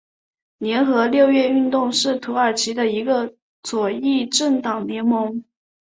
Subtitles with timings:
[0.57, 5.43] 联合六月运动是土耳其的一个左翼政党联盟。